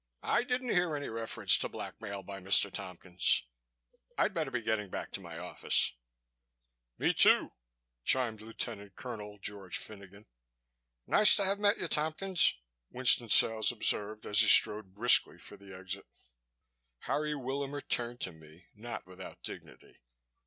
[0.23, 2.71] "I didn't hear any reference to blackmail by Mr.
[2.73, 3.45] Tompkins.
[4.17, 5.95] I'd better be getting back to my office."
[6.97, 7.51] "Me, too,"
[8.03, 8.95] chimed Lt.
[8.95, 9.37] Col.
[9.37, 10.25] George Finogan.
[11.05, 15.71] "Nice to have met you, Tompkins," Winston Sales observed as he strode briskly for the
[15.71, 16.07] exit.
[17.01, 19.99] Harry Willamer turned to me, not without dignity.